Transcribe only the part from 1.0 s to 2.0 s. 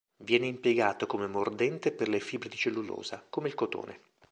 come mordente